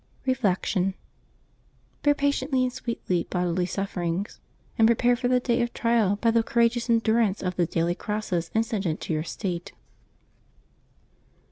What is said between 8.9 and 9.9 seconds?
to your state.